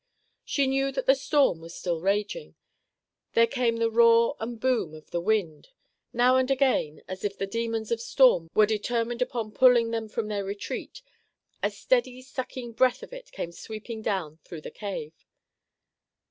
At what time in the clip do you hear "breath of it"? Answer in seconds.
12.71-13.31